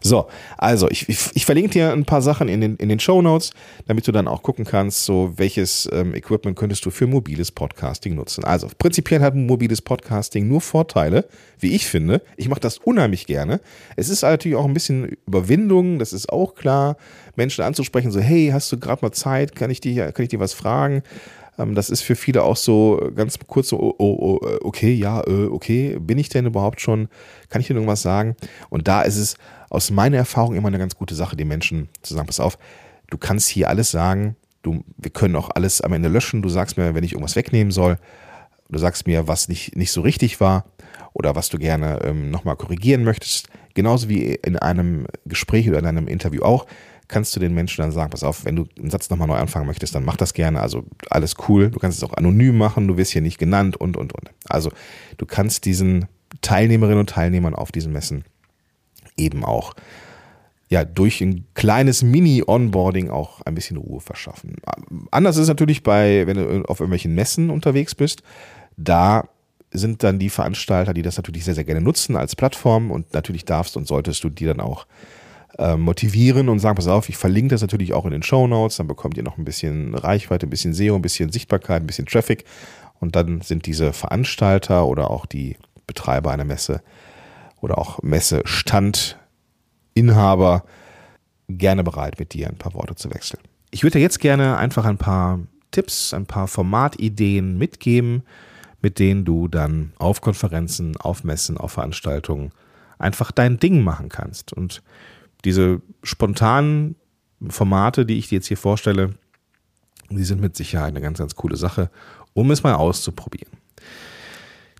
So, 0.00 0.26
also 0.56 0.88
ich, 0.90 1.08
ich, 1.08 1.30
ich 1.34 1.46
verlinke 1.46 1.70
dir 1.70 1.92
ein 1.92 2.04
paar 2.04 2.22
Sachen 2.22 2.48
in 2.48 2.60
den, 2.60 2.76
in 2.76 2.88
den 2.88 3.00
Show 3.00 3.22
Notes, 3.22 3.50
damit 3.86 4.06
du 4.06 4.12
dann 4.12 4.28
auch 4.28 4.42
gucken 4.42 4.64
kannst, 4.64 5.04
so 5.04 5.32
welches 5.36 5.88
ähm, 5.92 6.14
Equipment 6.14 6.56
könntest 6.56 6.84
du 6.86 6.90
für 6.90 7.06
mobiles 7.06 7.52
Podcasting 7.52 8.14
nutzen. 8.14 8.44
Also 8.44 8.68
prinzipiell 8.78 9.20
hat 9.20 9.34
mobiles 9.34 9.82
Podcasting 9.82 10.48
nur 10.48 10.60
Vorteile, 10.60 11.26
wie 11.58 11.74
ich 11.74 11.86
finde. 11.86 12.22
Ich 12.36 12.48
mache 12.48 12.60
das 12.60 12.78
unheimlich 12.78 13.26
gerne. 13.26 13.60
Es 13.96 14.08
ist 14.08 14.22
natürlich 14.22 14.56
auch 14.56 14.66
ein 14.66 14.74
bisschen 14.74 15.16
Überwindung, 15.26 15.98
das 15.98 16.12
ist 16.12 16.30
auch 16.30 16.54
klar, 16.54 16.96
Menschen 17.36 17.64
anzusprechen, 17.64 18.10
so 18.10 18.20
hey, 18.20 18.50
hast 18.52 18.70
du 18.72 18.78
gerade 18.78 19.02
mal 19.02 19.12
Zeit, 19.12 19.54
kann 19.54 19.70
ich 19.70 19.80
dir, 19.80 20.12
kann 20.12 20.24
ich 20.24 20.30
dir 20.30 20.40
was 20.40 20.52
fragen? 20.52 21.02
Ähm, 21.58 21.74
das 21.74 21.90
ist 21.90 22.02
für 22.02 22.16
viele 22.16 22.42
auch 22.42 22.56
so 22.56 23.10
ganz 23.14 23.38
kurz 23.46 23.68
so, 23.68 23.78
oh, 23.78 23.94
oh, 23.98 24.38
oh, 24.40 24.58
okay, 24.62 24.92
ja, 24.92 25.20
äh, 25.26 25.46
okay, 25.46 25.98
bin 26.00 26.18
ich 26.18 26.28
denn 26.28 26.46
überhaupt 26.46 26.80
schon, 26.80 27.08
kann 27.48 27.60
ich 27.60 27.66
dir 27.66 27.74
irgendwas 27.74 28.02
sagen? 28.02 28.36
Und 28.70 28.88
da 28.88 29.02
ist 29.02 29.16
es 29.16 29.36
aus 29.70 29.90
meiner 29.90 30.18
Erfahrung 30.18 30.54
immer 30.54 30.68
eine 30.68 30.78
ganz 30.78 30.96
gute 30.96 31.14
Sache, 31.14 31.36
die 31.36 31.44
Menschen 31.44 31.88
zu 32.02 32.14
sagen, 32.14 32.26
pass 32.26 32.40
auf, 32.40 32.58
du 33.10 33.18
kannst 33.18 33.48
hier 33.48 33.68
alles 33.68 33.90
sagen, 33.90 34.36
du, 34.62 34.84
wir 34.96 35.10
können 35.10 35.36
auch 35.36 35.50
alles 35.54 35.80
am 35.80 35.92
Ende 35.92 36.08
löschen. 36.08 36.42
Du 36.42 36.48
sagst 36.48 36.76
mir, 36.76 36.94
wenn 36.94 37.04
ich 37.04 37.12
irgendwas 37.12 37.36
wegnehmen 37.36 37.70
soll. 37.70 37.98
Du 38.68 38.78
sagst 38.78 39.06
mir, 39.06 39.28
was 39.28 39.48
nicht, 39.48 39.76
nicht 39.76 39.92
so 39.92 40.00
richtig 40.00 40.40
war 40.40 40.64
oder 41.12 41.36
was 41.36 41.48
du 41.48 41.58
gerne 41.58 42.00
ähm, 42.04 42.30
nochmal 42.30 42.56
korrigieren 42.56 43.04
möchtest. 43.04 43.48
Genauso 43.74 44.08
wie 44.08 44.34
in 44.34 44.56
einem 44.56 45.06
Gespräch 45.24 45.68
oder 45.68 45.78
in 45.78 45.86
einem 45.86 46.08
Interview 46.08 46.42
auch, 46.42 46.66
kannst 47.08 47.34
du 47.36 47.40
den 47.40 47.54
Menschen 47.54 47.82
dann 47.82 47.92
sagen, 47.92 48.10
pass 48.10 48.24
auf, 48.24 48.44
wenn 48.44 48.56
du 48.56 48.66
einen 48.78 48.90
Satz 48.90 49.10
nochmal 49.10 49.28
neu 49.28 49.36
anfangen 49.36 49.66
möchtest, 49.66 49.94
dann 49.94 50.04
mach 50.04 50.16
das 50.16 50.34
gerne. 50.34 50.60
Also 50.60 50.84
alles 51.10 51.34
cool. 51.48 51.70
Du 51.70 51.78
kannst 51.78 51.98
es 51.98 52.04
auch 52.04 52.14
anonym 52.14 52.56
machen, 52.58 52.88
du 52.88 52.96
wirst 52.96 53.12
hier 53.12 53.22
nicht 53.22 53.38
genannt 53.38 53.76
und, 53.76 53.96
und, 53.96 54.12
und. 54.12 54.30
Also 54.48 54.72
du 55.16 55.26
kannst 55.26 55.64
diesen 55.64 56.06
Teilnehmerinnen 56.40 57.00
und 57.00 57.10
Teilnehmern 57.10 57.54
auf 57.54 57.72
diesen 57.72 57.92
Messen 57.92 58.24
eben 59.16 59.44
auch 59.44 59.74
ja, 60.68 60.84
durch 60.84 61.20
ein 61.20 61.46
kleines 61.54 62.02
Mini-Onboarding 62.02 63.08
auch 63.10 63.40
ein 63.42 63.54
bisschen 63.54 63.76
Ruhe 63.76 64.00
verschaffen. 64.00 64.56
Anders 65.12 65.36
ist 65.36 65.42
es 65.42 65.48
natürlich 65.48 65.84
bei, 65.84 66.26
wenn 66.26 66.36
du 66.36 66.62
auf 66.62 66.80
irgendwelchen 66.80 67.14
Messen 67.14 67.50
unterwegs 67.50 67.94
bist, 67.94 68.22
da 68.76 69.28
sind 69.70 70.02
dann 70.02 70.18
die 70.18 70.30
Veranstalter, 70.30 70.92
die 70.92 71.02
das 71.02 71.16
natürlich 71.16 71.44
sehr, 71.44 71.54
sehr 71.54 71.64
gerne 71.64 71.80
nutzen 71.80 72.16
als 72.16 72.34
Plattform 72.34 72.90
und 72.90 73.14
natürlich 73.14 73.44
darfst 73.44 73.76
und 73.76 73.86
solltest 73.86 74.24
du 74.24 74.28
die 74.28 74.46
dann 74.46 74.60
auch 74.60 74.86
äh, 75.58 75.76
motivieren 75.76 76.48
und 76.48 76.58
sagen, 76.58 76.76
pass 76.76 76.88
auf, 76.88 77.08
ich 77.08 77.16
verlinke 77.16 77.54
das 77.54 77.62
natürlich 77.62 77.92
auch 77.92 78.04
in 78.04 78.12
den 78.12 78.22
Show 78.22 78.46
Notes, 78.46 78.76
dann 78.76 78.86
bekommt 78.86 79.16
ihr 79.16 79.22
noch 79.22 79.38
ein 79.38 79.44
bisschen 79.44 79.94
Reichweite, 79.94 80.46
ein 80.46 80.50
bisschen 80.50 80.74
SEO, 80.74 80.96
ein 80.96 81.02
bisschen 81.02 81.32
Sichtbarkeit, 81.32 81.82
ein 81.82 81.86
bisschen 81.86 82.06
Traffic 82.06 82.44
und 83.00 83.16
dann 83.16 83.40
sind 83.40 83.66
diese 83.66 83.92
Veranstalter 83.92 84.86
oder 84.86 85.10
auch 85.10 85.26
die 85.26 85.56
Betreiber 85.86 86.30
einer 86.30 86.44
Messe 86.44 86.82
oder 87.60 87.78
auch 87.78 88.02
Messestandinhaber 88.02 90.64
gerne 91.48 91.84
bereit, 91.84 92.18
mit 92.18 92.34
dir 92.34 92.48
ein 92.48 92.58
paar 92.58 92.74
Worte 92.74 92.96
zu 92.96 93.12
wechseln. 93.12 93.40
Ich 93.70 93.82
würde 93.82 93.98
dir 93.98 94.02
jetzt 94.02 94.20
gerne 94.20 94.56
einfach 94.56 94.84
ein 94.84 94.98
paar 94.98 95.40
Tipps, 95.70 96.14
ein 96.14 96.26
paar 96.26 96.48
Formatideen 96.48 97.58
mitgeben, 97.58 98.22
mit 98.82 98.98
denen 98.98 99.24
du 99.24 99.48
dann 99.48 99.92
auf 99.98 100.20
Konferenzen, 100.20 100.96
auf 100.96 101.24
Messen, 101.24 101.56
auf 101.56 101.72
Veranstaltungen 101.72 102.52
einfach 102.98 103.32
dein 103.32 103.58
Ding 103.58 103.82
machen 103.82 104.08
kannst. 104.08 104.52
Und 104.52 104.82
diese 105.44 105.80
spontanen 106.02 106.96
Formate, 107.48 108.06
die 108.06 108.18
ich 108.18 108.28
dir 108.28 108.36
jetzt 108.36 108.48
hier 108.48 108.56
vorstelle, 108.56 109.14
die 110.10 110.24
sind 110.24 110.40
mit 110.40 110.56
Sicherheit 110.56 110.88
eine 110.88 111.00
ganz, 111.00 111.18
ganz 111.18 111.34
coole 111.34 111.56
Sache, 111.56 111.90
um 112.32 112.50
es 112.50 112.62
mal 112.62 112.74
auszuprobieren. 112.74 113.52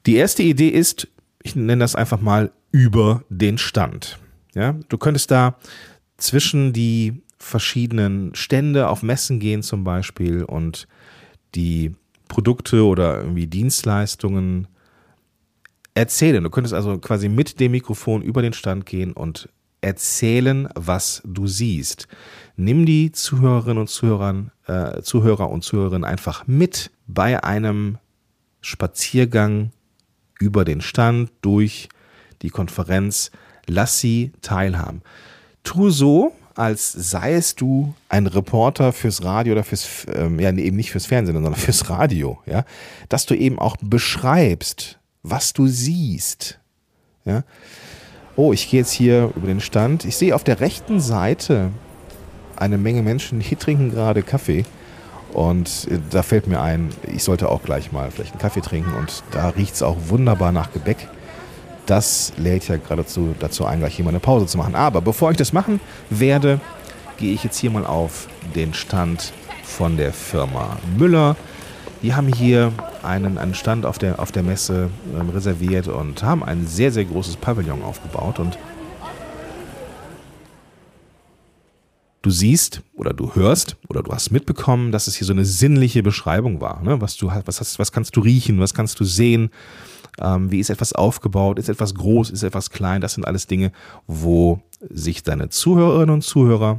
Die 0.07 0.17
erste 0.17 0.43
Idee 0.43 0.69
ist, 0.69 1.09
ich 1.43 1.57
nenne 1.57 1.81
das 1.81 1.97
einfach 1.97 2.21
mal 2.21 2.53
über 2.71 3.25
den 3.29 3.59
Stand. 3.59 4.19
Ja, 4.55 4.75
du 4.89 4.99
könntest 4.99 5.31
da 5.31 5.57
zwischen 6.17 6.73
die 6.73 7.23
verschiedenen 7.39 8.35
Stände 8.35 8.89
auf 8.89 9.03
Messen 9.03 9.39
gehen 9.39 9.63
zum 9.63 9.85
Beispiel 9.85 10.45
und 10.45 10.89
die 11.55 11.95
Produkte 12.29 12.85
oder 12.85 13.19
irgendwie 13.19 13.47
Dienstleistungen 13.47 14.69
erzählen. 15.95 16.43
Du 16.43 16.51
könntest 16.51 16.75
also 16.75 16.99
quasi 16.99 17.29
mit 17.29 17.61
dem 17.61 17.73
Mikrofon 17.73 18.23
über 18.23 18.43
den 18.43 18.53
Stand 18.53 18.87
gehen 18.87 19.13
und 19.13 19.49
erzählen, 19.87 20.69
was 20.75 21.23
du 21.25 21.47
siehst. 21.47 22.09
Nimm 22.57 22.87
die 22.87 23.13
Zuhörerinnen 23.13 23.79
und 23.79 23.89
Zuhörern, 23.89 24.51
äh, 24.67 25.01
Zuhörer 25.03 25.49
und 25.49 25.63
Zuhörerinnen 25.63 26.05
einfach 26.05 26.47
mit 26.47 26.91
bei 27.07 27.43
einem 27.45 27.99
Spaziergang 28.61 29.71
über 30.41 30.65
den 30.65 30.81
Stand, 30.81 31.31
durch 31.41 31.89
die 32.43 32.51
Konferenz. 32.51 33.31
Lass 33.69 34.01
sie 34.01 34.33
teilhaben. 34.43 35.03
Tu 35.63 35.91
so, 35.91 36.33
als 36.57 36.93
seiest 36.93 37.61
du 37.61 37.95
ein 38.09 38.27
Reporter 38.27 38.93
fürs 38.93 39.23
Radio 39.23 39.53
oder 39.53 39.65
fürs, 39.65 40.07
ähm, 40.13 40.41
ja, 40.41 40.51
eben 40.51 40.77
nicht 40.77 40.91
fürs 40.91 41.07
Fernsehen, 41.07 41.35
sondern 41.35 41.55
fürs 41.55 41.89
Radio, 41.91 42.41
ja, 42.47 42.65
dass 43.09 43.27
du 43.27 43.35
eben 43.35 43.59
auch 43.59 43.77
beschreibst, 43.81 44.99
was 45.23 45.53
du 45.53 45.69
siehst, 45.69 46.59
ja. 47.25 47.45
Oh, 48.37 48.53
ich 48.53 48.71
gehe 48.71 48.81
jetzt 48.81 48.93
hier 48.93 49.31
über 49.35 49.47
den 49.47 49.61
Stand. 49.61 50.05
Ich 50.05 50.17
sehe 50.19 50.35
auf 50.35 50.45
der 50.45 50.61
rechten 50.61 51.01
Seite 51.01 51.71
eine 52.55 52.77
Menge 52.77 53.03
Menschen, 53.03 53.41
die 53.41 53.57
trinken 53.57 53.91
gerade 53.91 54.23
Kaffee. 54.23 54.65
Und 55.33 55.89
äh, 55.91 55.99
da 56.11 56.23
fällt 56.23 56.47
mir 56.47 56.61
ein, 56.61 56.91
ich 57.15 57.25
sollte 57.25 57.49
auch 57.49 57.63
gleich 57.63 57.93
mal 57.93 58.11
vielleicht 58.11 58.33
einen 58.33 58.41
Kaffee 58.41 58.61
trinken 58.61 58.95
und 58.95 59.23
da 59.33 59.49
riecht 59.51 59.75
es 59.75 59.83
auch 59.83 59.97
wunderbar 60.09 60.53
nach 60.53 60.73
Gebäck. 60.73 61.09
Das 61.87 62.33
lädt 62.37 62.69
ja 62.69 62.77
geradezu 62.77 63.35
dazu 63.39 63.65
ein, 63.65 63.79
gleich 63.79 63.97
hier 63.97 64.05
mal 64.05 64.11
eine 64.11 64.21
Pause 64.21 64.47
zu 64.47 64.59
machen. 64.59 64.75
Aber 64.75 65.01
bevor 65.01 65.31
ich 65.31 65.37
das 65.37 65.53
machen 65.53 65.81
werde, 66.11 66.61
gehe 67.17 67.33
ich 67.33 67.43
jetzt 67.43 67.59
hier 67.59 67.71
mal 67.71 67.87
auf 67.87 68.29
den 68.55 68.75
Stand 68.75 69.33
von 69.63 69.97
der 69.97 70.13
Firma 70.13 70.77
Müller. 70.99 71.37
Die 72.07 72.15
haben 72.15 72.29
hier 72.29 72.73
einen, 73.03 73.37
einen 73.37 73.55
Stand 73.55 73.85
auf 73.85 73.99
der, 73.99 74.21
auf 74.21 74.31
der 74.31 74.45
Messe 74.45 74.91
ähm, 75.13 75.29
reserviert 75.31 75.89
und 75.89 76.23
haben 76.23 76.45
ein 76.45 76.65
sehr, 76.65 76.93
sehr 76.93 77.05
großes 77.05 77.35
Pavillon 77.35 77.83
aufgebaut. 77.83 78.39
Und 78.39 78.57
du 82.23 82.31
siehst 82.31 82.83
oder 82.95 83.13
du 83.13 83.35
hörst 83.35 83.77
oder 83.89 84.05
du 84.05 84.13
hast 84.13 84.31
mitbekommen, 84.31 84.93
dass 84.93 85.09
es 85.09 85.17
hier 85.17 85.27
so 85.27 85.33
eine 85.33 85.45
sinnliche 85.45 86.05
Beschreibung 86.05 86.61
war. 86.61 86.81
Ne? 86.81 87.01
Was, 87.01 87.17
du, 87.17 87.27
was, 87.27 87.59
hast, 87.59 87.81
was 87.81 87.91
kannst 87.91 88.15
du 88.15 88.21
riechen, 88.21 88.61
was 88.61 88.73
kannst 88.73 89.01
du 89.01 89.05
sehen, 89.05 89.51
ähm, 90.21 90.53
wie 90.53 90.61
ist 90.61 90.71
etwas 90.71 90.93
aufgebaut, 90.93 91.59
ist 91.59 91.69
etwas 91.69 91.97
groß, 91.97 92.31
ist 92.31 92.45
etwas 92.45 92.71
klein. 92.71 93.01
Das 93.01 93.15
sind 93.15 93.27
alles 93.27 93.49
Dinge, 93.49 93.73
wo 94.07 94.61
sich 94.91 95.25
deine 95.25 95.49
Zuhörerinnen 95.49 96.15
und 96.15 96.23
Zuhörer 96.23 96.79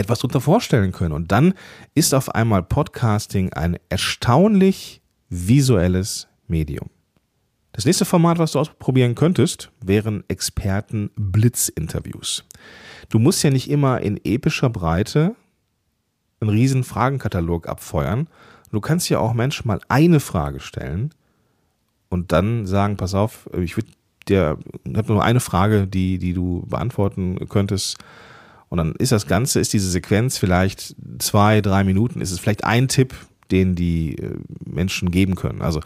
etwas 0.00 0.20
darunter 0.20 0.40
vorstellen 0.40 0.92
können. 0.92 1.12
Und 1.12 1.32
dann 1.32 1.52
ist 1.94 2.14
auf 2.14 2.34
einmal 2.34 2.62
Podcasting 2.62 3.52
ein 3.52 3.76
erstaunlich 3.88 5.02
visuelles 5.28 6.28
Medium. 6.48 6.88
Das 7.72 7.84
nächste 7.84 8.04
Format, 8.04 8.38
was 8.38 8.52
du 8.52 8.58
ausprobieren 8.58 9.14
könntest, 9.14 9.70
wären 9.84 10.24
Experten-Blitz-Interviews. 10.28 12.44
Du 13.08 13.20
musst 13.20 13.44
ja 13.44 13.50
nicht 13.50 13.70
immer 13.70 14.00
in 14.00 14.18
epischer 14.24 14.70
Breite 14.70 15.36
einen 16.40 16.50
riesen 16.50 16.84
Fragenkatalog 16.84 17.68
abfeuern. 17.68 18.28
Du 18.72 18.80
kannst 18.80 19.08
ja 19.08 19.20
auch 19.20 19.34
Menschen 19.34 19.68
mal 19.68 19.80
eine 19.88 20.20
Frage 20.20 20.60
stellen 20.60 21.14
und 22.08 22.32
dann 22.32 22.66
sagen, 22.66 22.96
pass 22.96 23.14
auf, 23.14 23.48
ich 23.56 23.76
würde 23.76 23.90
dir, 24.28 24.58
ich 24.84 24.96
habe 24.96 25.12
nur 25.12 25.22
eine 25.22 25.38
Frage, 25.40 25.86
die, 25.86 26.18
die 26.18 26.34
du 26.34 26.66
beantworten 26.66 27.38
könntest. 27.48 27.98
Und 28.70 28.78
dann 28.78 28.94
ist 28.94 29.12
das 29.12 29.26
Ganze, 29.26 29.60
ist 29.60 29.72
diese 29.72 29.90
Sequenz 29.90 30.38
vielleicht 30.38 30.94
zwei, 31.18 31.60
drei 31.60 31.84
Minuten, 31.84 32.20
ist 32.20 32.30
es 32.30 32.38
vielleicht 32.38 32.64
ein 32.64 32.88
Tipp, 32.88 33.14
den 33.50 33.74
die 33.74 34.16
äh, 34.16 34.36
Menschen 34.64 35.10
geben 35.10 35.34
können. 35.34 35.60
Also 35.60 35.80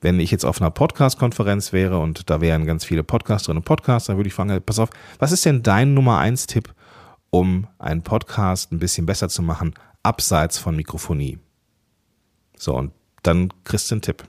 wenn 0.00 0.20
ich 0.20 0.30
jetzt 0.30 0.44
auf 0.44 0.60
einer 0.60 0.70
Podcast-Konferenz 0.70 1.72
wäre 1.72 1.98
und 1.98 2.28
da 2.28 2.40
wären 2.40 2.66
ganz 2.66 2.84
viele 2.84 3.04
Podcasterinnen 3.04 3.60
und 3.60 3.64
Podcaster, 3.64 4.12
dann 4.12 4.18
würde 4.18 4.28
ich 4.28 4.34
fragen, 4.34 4.60
pass 4.62 4.78
auf, 4.78 4.90
was 5.18 5.32
ist 5.32 5.44
denn 5.44 5.62
dein 5.62 5.94
Nummer 5.94 6.18
eins 6.18 6.46
Tipp, 6.46 6.74
um 7.30 7.68
einen 7.78 8.02
Podcast 8.02 8.72
ein 8.72 8.78
bisschen 8.78 9.06
besser 9.06 9.28
zu 9.28 9.42
machen, 9.42 9.74
abseits 10.02 10.58
von 10.58 10.76
Mikrofonie? 10.76 11.38
So, 12.56 12.74
und 12.74 12.92
dann 13.22 13.52
kriegst 13.64 13.90
du 13.90 13.94
einen 13.94 14.02
Tipp. 14.02 14.24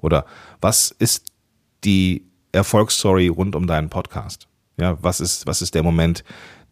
Oder 0.00 0.26
was 0.60 0.90
ist 0.90 1.26
die 1.84 2.26
Erfolgsstory 2.52 3.28
rund 3.28 3.56
um 3.56 3.66
deinen 3.66 3.88
Podcast? 3.88 4.46
Ja, 4.76 4.98
was 5.02 5.20
ist, 5.20 5.46
was 5.46 5.62
ist 5.62 5.74
der 5.74 5.82
Moment, 5.82 6.24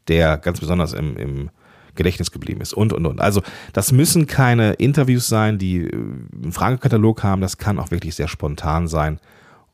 der 0.08 0.38
ganz 0.38 0.60
besonders 0.60 0.92
im, 0.92 1.16
im 1.16 1.50
Gedächtnis 1.94 2.30
geblieben 2.30 2.60
ist 2.60 2.72
und, 2.72 2.92
und, 2.92 3.06
und. 3.06 3.20
Also 3.20 3.42
das 3.72 3.92
müssen 3.92 4.26
keine 4.26 4.74
Interviews 4.74 5.26
sein, 5.26 5.58
die 5.58 5.84
äh, 5.84 5.92
einen 5.92 6.52
Fragekatalog 6.52 7.22
haben. 7.22 7.42
Das 7.42 7.58
kann 7.58 7.78
auch 7.78 7.90
wirklich 7.90 8.14
sehr 8.14 8.28
spontan 8.28 8.88
sein. 8.88 9.20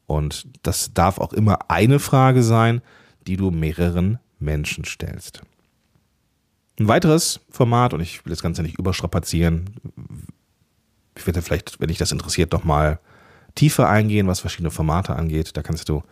Und 0.07 0.49
das 0.63 0.93
darf 0.95 1.19
auch 1.19 1.33
immer 1.33 1.71
eine 1.71 1.99
Frage 1.99 2.43
sein, 2.43 2.81
die 3.27 3.37
du 3.37 3.51
mehreren 3.51 4.19
Menschen 4.39 4.85
stellst. 4.85 5.43
Ein 6.79 6.89
weiteres 6.89 7.41
Format, 7.51 7.93
und 7.93 8.01
ich 8.01 8.25
will 8.25 8.31
das 8.31 8.43
Ganze 8.43 8.63
nicht 8.63 8.79
überstrapazieren, 8.79 9.71
ich 11.17 11.27
werde 11.27 11.43
vielleicht, 11.43 11.81
wenn 11.81 11.89
dich 11.89 11.99
das 11.99 12.13
interessiert, 12.13 12.53
nochmal 12.53 13.01
tiefer 13.55 13.89
eingehen, 13.89 14.29
was 14.29 14.41
verschiedene 14.41 14.71
Formate 14.71 15.17
angeht. 15.17 15.57
Da 15.57 15.63
kannst 15.63 15.89
du 15.89 16.03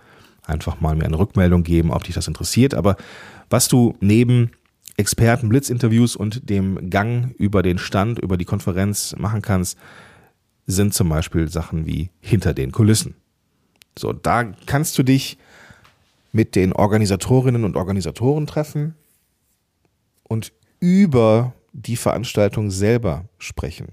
einfach 0.47 0.81
mal 0.81 0.95
mir 0.95 1.05
eine 1.05 1.19
Rückmeldung 1.19 1.63
geben, 1.63 1.91
ob 1.91 2.05
dich 2.05 2.15
das 2.15 2.29
interessiert. 2.29 2.75
Aber 2.75 2.97
was 3.51 3.69
du 3.69 3.95
neben 4.01 4.53
Experten, 4.97 5.49
Blitzinterviews 5.49 6.17
und 6.17 6.49
dem 6.49 6.89
Gang 6.89 7.35
über 7.39 7.63
den 7.63 7.79
Stand, 7.79 8.19
über 8.19 8.37
die 8.37 8.45
Konferenz 8.45 9.15
machen 9.19 9.43
kannst, 9.43 9.77
sind 10.67 10.95
zum 10.95 11.09
Beispiel 11.09 11.49
Sachen 11.49 11.87
wie 11.87 12.11
hinter 12.21 12.55
den 12.55 12.73
Kulissen. 12.73 13.15
So, 13.99 14.13
da 14.13 14.45
kannst 14.67 14.99
du 14.99 15.03
dich 15.03 15.39
mit 16.33 16.55
den 16.55 16.73
Organisatorinnen 16.73 17.65
und 17.65 17.77
Organisatoren 17.77 18.47
treffen 18.47 18.95
und 20.25 20.53
über 20.81 21.55
die 21.73 21.97
Veranstaltung 21.97 22.71
selber 22.71 23.25
sprechen. 23.39 23.89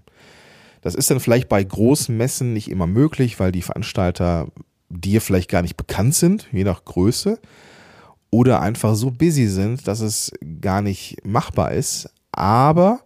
Das 0.82 0.96
ist 0.96 1.10
dann 1.10 1.20
vielleicht 1.20 1.48
bei 1.48 1.64
großen 1.64 2.16
Messen 2.16 2.54
nicht 2.54 2.70
immer 2.70 2.88
möglich, 2.88 3.40
weil 3.40 3.52
die 3.52 3.62
Veranstalter 3.62 4.50
dir 4.94 5.22
vielleicht 5.22 5.50
gar 5.50 5.62
nicht 5.62 5.78
bekannt 5.78 6.16
sind, 6.16 6.48
je 6.52 6.64
nach 6.64 6.86
Größe 6.86 7.40
oder 8.30 8.62
einfach 8.62 8.96
so 8.96 9.12
busy 9.12 9.48
sind, 9.48 9.88
dass 9.88 10.00
es 10.00 10.32
gar 10.62 10.82
nicht 10.82 11.26
machbar 11.26 11.72
ist. 11.72 12.10
Aber 12.32 13.02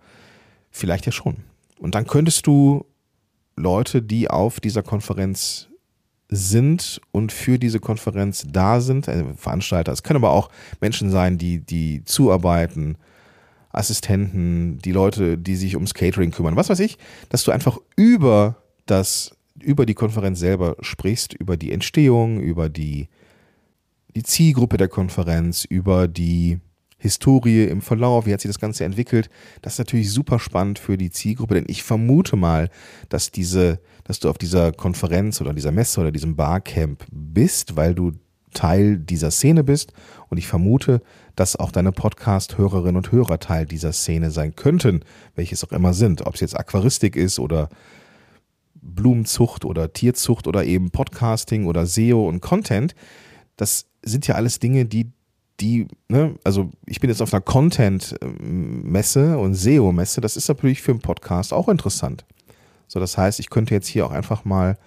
Vielleicht 0.78 1.08
ja 1.08 1.12
schon. 1.12 1.38
Und 1.80 1.96
dann 1.96 2.06
könntest 2.06 2.46
du 2.46 2.86
Leute, 3.56 4.04
die 4.04 4.30
auf 4.30 4.60
dieser 4.60 4.84
Konferenz 4.84 5.68
sind 6.30 7.02
und 7.12 7.32
für 7.32 7.58
diese 7.58 7.80
Konferenz 7.80 8.46
da 8.48 8.80
sind, 8.80 9.10
also 9.10 9.26
Veranstalter, 9.36 9.92
es 9.92 10.04
können 10.04 10.18
aber 10.18 10.32
auch 10.32 10.50
Menschen 10.82 11.10
sein, 11.10 11.38
die, 11.38 11.60
die 11.60 12.04
zuarbeiten, 12.04 12.98
Assistenten, 13.72 14.78
die 14.80 14.92
Leute, 14.92 15.38
die 15.38 15.56
sich 15.56 15.76
ums 15.76 15.94
Catering 15.94 16.32
kümmern, 16.32 16.56
was 16.56 16.70
weiß 16.70 16.80
ich, 16.80 16.98
dass 17.30 17.44
du 17.44 17.52
einfach 17.52 17.80
über 17.96 18.58
das, 18.86 19.37
über 19.62 19.86
die 19.86 19.94
Konferenz 19.94 20.40
selber 20.40 20.76
sprichst, 20.82 21.34
über 21.34 21.58
die 21.58 21.72
Entstehung, 21.72 22.40
über 22.40 22.70
die, 22.70 23.08
die 24.16 24.24
Zielgruppe 24.24 24.78
der 24.78 24.88
Konferenz, 24.88 25.66
über 25.66 26.08
die 26.08 26.60
Historie 27.00 27.66
im 27.66 27.82
Verlauf, 27.82 28.26
wie 28.26 28.34
hat 28.34 28.42
sich 28.42 28.50
das 28.50 28.60
Ganze 28.60 28.84
entwickelt. 28.84 29.30
Das 29.62 29.74
ist 29.74 29.80
natürlich 29.80 30.12
super 30.12 30.40
spannend 30.40 30.80
für 30.80 30.98
die 30.98 31.12
Zielgruppe, 31.12 31.54
denn 31.54 31.66
ich 31.68 31.84
vermute 31.84 32.36
mal, 32.36 32.70
dass 33.10 33.32
diese, 33.32 33.80
dass 34.04 34.20
du 34.20 34.30
auf 34.30 34.38
dieser 34.38 34.72
Konferenz 34.72 35.40
oder 35.40 35.54
dieser 35.54 35.72
Messe 35.72 36.02
oder 36.02 36.12
diesem 36.12 36.36
Barcamp 36.36 37.06
bist, 37.12 37.76
weil 37.76 37.94
du 37.94 38.14
Teil 38.54 38.98
dieser 38.98 39.30
Szene 39.30 39.64
bist. 39.64 39.94
Und 40.30 40.38
ich 40.38 40.48
vermute, 40.48 41.02
dass 41.36 41.56
auch 41.56 41.72
deine 41.72 41.92
Podcast-Hörerinnen 41.92 42.98
und 42.98 43.12
Hörer 43.12 43.40
Teil 43.40 43.66
dieser 43.68 43.94
Szene 43.94 44.32
sein 44.32 44.56
könnten, 44.56 45.02
welches 45.36 45.64
auch 45.64 45.72
immer 45.72 45.94
sind. 45.94 46.26
Ob 46.26 46.34
es 46.34 46.42
jetzt 46.42 46.58
Aquaristik 46.58 47.16
ist 47.16 47.38
oder 47.38 47.70
Blumenzucht 48.88 49.66
oder 49.66 49.94
Tierzucht 49.94 50.48
oder 50.48 50.64
eben 50.66 50.92
Podcasting 50.92 51.66
oder 51.66 51.86
SEO 51.86 52.28
und 52.28 52.42
Content. 52.42 52.96
Das 53.56 53.86
sind 54.02 54.28
ja 54.28 54.36
alles 54.36 54.60
Dinge, 54.60 54.86
die 54.86 55.12
die, 55.60 55.88
ne, 56.08 56.36
also 56.44 56.70
ich 56.86 57.00
bin 57.00 57.10
jetzt 57.10 57.22
auf 57.22 57.34
einer 57.34 57.42
Content-Messe 57.42 59.38
und 59.38 59.56
SEO-Messe, 59.56 60.22
das 60.22 60.38
ist 60.38 60.48
natürlich 60.48 60.82
für 60.82 60.92
einen 60.92 61.02
Podcast 61.02 61.54
auch 61.54 61.68
interessant. 61.68 62.26
So, 62.88 63.00
das 63.00 63.18
heißt, 63.18 63.40
ich 63.40 63.50
könnte 63.50 63.74
jetzt 63.74 63.88
hier 63.88 64.06
auch 64.06 64.12
einfach 64.12 64.46
mal 64.46 64.78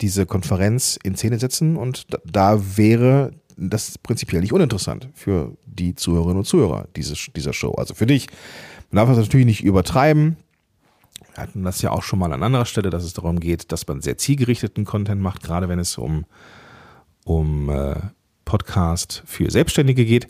diese 0.00 0.26
Konferenz 0.26 0.98
in 1.02 1.16
Szene 1.16 1.38
setzen 1.38 1.76
und 1.76 2.12
da, 2.12 2.18
da 2.24 2.76
wäre 2.76 3.32
das 3.56 3.98
prinzipiell 3.98 4.40
nicht 4.40 4.52
uninteressant 4.52 5.08
für 5.14 5.56
die 5.66 5.94
Zuhörerinnen 5.94 6.38
und 6.38 6.44
Zuhörer 6.44 6.88
dieses, 6.96 7.28
dieser 7.36 7.52
Show. 7.52 7.72
Also 7.72 7.94
für 7.94 8.06
dich. 8.06 8.26
Man 8.90 8.96
darf 8.96 9.08
das 9.08 9.24
natürlich 9.24 9.46
nicht 9.46 9.62
übertreiben. 9.62 10.36
Wir 11.34 11.42
hatten 11.42 11.64
das 11.64 11.82
ja 11.82 11.90
auch 11.90 12.02
schon 12.02 12.20
mal 12.20 12.32
an 12.32 12.42
anderer 12.42 12.64
Stelle, 12.64 12.90
dass 12.90 13.02
es 13.02 13.12
darum 13.12 13.40
geht, 13.40 13.72
dass 13.72 13.86
man 13.86 14.00
sehr 14.00 14.16
zielgerichteten 14.16 14.84
Content 14.84 15.20
macht, 15.20 15.42
gerade 15.42 15.68
wenn 15.68 15.80
es 15.80 15.98
um, 15.98 16.26
um 17.24 17.68
äh, 17.70 17.96
Podcast 18.44 19.22
für 19.26 19.50
Selbstständige 19.50 20.04
geht. 20.04 20.28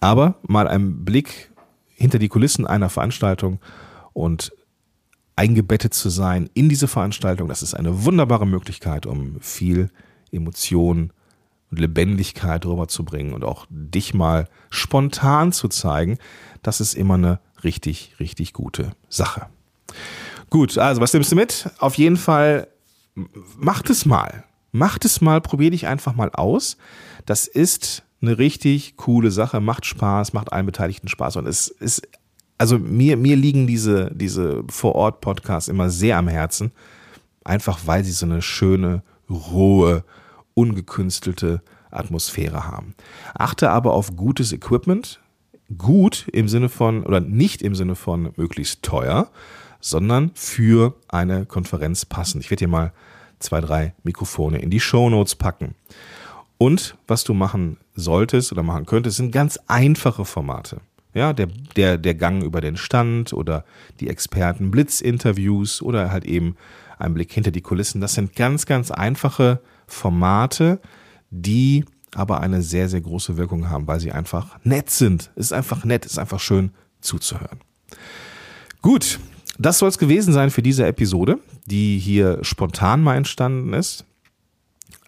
Aber 0.00 0.36
mal 0.42 0.66
ein 0.66 1.04
Blick 1.04 1.52
hinter 1.94 2.18
die 2.18 2.28
Kulissen 2.28 2.66
einer 2.66 2.88
Veranstaltung 2.88 3.60
und 4.12 4.52
eingebettet 5.36 5.94
zu 5.94 6.08
sein 6.08 6.50
in 6.54 6.68
diese 6.68 6.88
Veranstaltung, 6.88 7.48
das 7.48 7.62
ist 7.62 7.74
eine 7.74 8.04
wunderbare 8.04 8.46
Möglichkeit, 8.46 9.06
um 9.06 9.40
viel 9.40 9.90
Emotion 10.32 11.12
und 11.70 11.78
Lebendigkeit 11.78 12.66
rüberzubringen 12.66 13.32
und 13.32 13.44
auch 13.44 13.66
dich 13.70 14.14
mal 14.14 14.48
spontan 14.70 15.52
zu 15.52 15.68
zeigen. 15.68 16.18
Das 16.62 16.80
ist 16.80 16.94
immer 16.94 17.14
eine 17.14 17.40
richtig, 17.62 18.16
richtig 18.18 18.52
gute 18.52 18.92
Sache. 19.08 19.46
Gut, 20.50 20.78
also 20.78 21.00
was 21.00 21.12
nimmst 21.12 21.32
du 21.32 21.36
mit? 21.36 21.70
Auf 21.78 21.94
jeden 21.96 22.16
Fall 22.16 22.68
macht 23.58 23.90
es 23.90 24.04
mal. 24.04 24.44
Macht 24.72 25.04
es 25.04 25.20
mal, 25.20 25.40
probier 25.40 25.70
dich 25.70 25.86
einfach 25.86 26.14
mal 26.14 26.30
aus. 26.30 26.76
Das 27.26 27.46
ist 27.46 28.04
eine 28.22 28.38
richtig 28.38 28.96
coole 28.96 29.30
Sache, 29.30 29.60
macht 29.60 29.86
Spaß, 29.86 30.32
macht 30.32 30.52
allen 30.52 30.66
Beteiligten 30.66 31.08
Spaß 31.08 31.36
und 31.36 31.46
es 31.46 31.68
ist, 31.68 32.06
also 32.58 32.78
mir, 32.78 33.16
mir 33.16 33.36
liegen 33.36 33.66
diese, 33.66 34.10
diese 34.14 34.62
Vor-Ort-Podcasts 34.68 35.68
immer 35.68 35.90
sehr 35.90 36.18
am 36.18 36.28
Herzen, 36.28 36.72
einfach 37.44 37.80
weil 37.86 38.04
sie 38.04 38.12
so 38.12 38.26
eine 38.26 38.42
schöne, 38.42 39.02
rohe, 39.28 40.04
ungekünstelte 40.54 41.62
Atmosphäre 41.90 42.66
haben. 42.66 42.94
Achte 43.34 43.70
aber 43.70 43.94
auf 43.94 44.14
gutes 44.16 44.52
Equipment, 44.52 45.20
gut 45.78 46.26
im 46.32 46.48
Sinne 46.48 46.68
von, 46.68 47.04
oder 47.04 47.20
nicht 47.20 47.62
im 47.62 47.74
Sinne 47.74 47.94
von 47.94 48.32
möglichst 48.36 48.82
teuer, 48.82 49.30
sondern 49.80 50.30
für 50.34 50.94
eine 51.08 51.46
Konferenz 51.46 52.04
passend. 52.04 52.44
Ich 52.44 52.50
werde 52.50 52.64
dir 52.64 52.68
mal 52.68 52.92
zwei, 53.38 53.60
drei 53.60 53.94
Mikrofone 54.02 54.58
in 54.58 54.70
die 54.70 54.80
Show 54.80 55.10
Notes 55.10 55.34
packen. 55.34 55.74
Und 56.58 56.96
was 57.06 57.24
du 57.24 57.32
machen 57.32 57.78
solltest 57.94 58.52
oder 58.52 58.62
machen 58.62 58.86
könntest, 58.86 59.16
sind 59.16 59.32
ganz 59.32 59.58
einfache 59.66 60.24
Formate. 60.24 60.82
Ja, 61.14 61.32
der, 61.32 61.48
der, 61.74 61.98
der 61.98 62.14
Gang 62.14 62.42
über 62.44 62.60
den 62.60 62.76
Stand 62.76 63.32
oder 63.32 63.64
die 63.98 64.08
Experten-Blitz-Interviews 64.08 65.82
oder 65.82 66.12
halt 66.12 66.24
eben 66.24 66.56
ein 66.98 67.14
Blick 67.14 67.32
hinter 67.32 67.50
die 67.50 67.62
Kulissen. 67.62 68.00
Das 68.00 68.14
sind 68.14 68.36
ganz, 68.36 68.66
ganz 68.66 68.90
einfache 68.90 69.60
Formate, 69.86 70.80
die 71.30 71.84
aber 72.14 72.40
eine 72.40 72.62
sehr, 72.62 72.88
sehr 72.88 73.00
große 73.00 73.36
Wirkung 73.36 73.70
haben, 73.70 73.86
weil 73.86 74.00
sie 74.00 74.12
einfach 74.12 74.58
nett 74.62 74.90
sind. 74.90 75.30
Es 75.34 75.46
ist 75.46 75.52
einfach 75.52 75.84
nett, 75.84 76.04
es 76.04 76.12
ist 76.12 76.18
einfach 76.18 76.40
schön 76.40 76.72
zuzuhören. 77.00 77.60
Gut, 78.82 79.18
das 79.58 79.78
soll 79.78 79.88
es 79.88 79.98
gewesen 79.98 80.32
sein 80.32 80.50
für 80.50 80.62
diese 80.62 80.86
Episode, 80.86 81.38
die 81.66 81.98
hier 81.98 82.38
spontan 82.42 83.02
mal 83.02 83.16
entstanden 83.16 83.72
ist, 83.72 84.04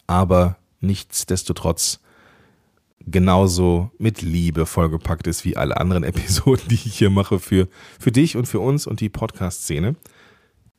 aber 0.07 0.57
nichtsdestotrotz 0.81 2.00
genauso 3.07 3.90
mit 3.98 4.22
Liebe 4.22 4.66
vollgepackt 4.66 5.26
ist 5.26 5.44
wie 5.44 5.57
alle 5.57 5.76
anderen 5.78 6.05
Episoden, 6.05 6.68
die 6.68 6.74
ich 6.74 6.98
hier 6.98 7.11
mache 7.11 7.38
für, 7.38 7.68
für 7.98 8.12
dich 8.12 8.37
und 8.37 8.46
für 8.46 8.61
uns 8.61 8.87
und 8.87 9.00
die 9.00 9.09
Podcast-Szene. 9.09 9.96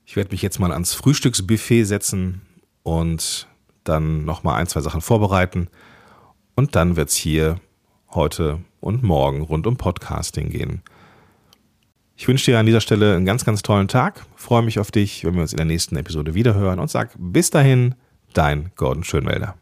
Ich 0.06 0.15
werde 0.15 0.32
mich 0.32 0.41
jetzt 0.41 0.60
mal 0.60 0.71
ans 0.71 0.93
Frühstücksbuffet 0.93 1.86
setzen 1.86 2.41
und 2.84 3.47
dann 3.84 4.26
nochmal 4.26 4.60
ein, 4.60 4.67
zwei 4.67 4.82
Sachen 4.82 5.02
vorbereiten. 5.02 5.69
Und 6.56 6.76
dann 6.76 6.95
wird 6.95 7.10
es 7.10 7.15
hier 7.15 7.60
heute 8.12 8.60
und 8.80 9.04
morgen 9.04 9.41
rund 9.41 9.65
um 9.65 9.78
Podcasting 9.78 10.49
gehen. 10.49 10.84
Ich 12.15 12.28
wünsche 12.28 12.52
dir 12.52 12.60
an 12.60 12.65
dieser 12.65 12.82
Stelle 12.82 13.15
einen 13.15 13.26
ganz, 13.26 13.43
ganz 13.43 13.62
tollen 13.63 13.88
Tag. 13.88 14.26
Freue 14.36 14.62
mich 14.62 14.80
auf 14.80 14.91
dich, 14.91 15.26
wenn 15.26 15.34
wir 15.34 15.41
uns 15.41 15.54
in 15.54 15.58
der 15.58 15.65
nächsten 15.65 15.95
Episode 15.97 16.36
wiederhören 16.36 16.80
und 16.80 16.89
sag 16.89 17.12
bis 17.17 17.49
dahin, 17.49 17.95
dein 18.34 18.71
Gordon 18.76 19.04
Schönwälder. 19.04 19.56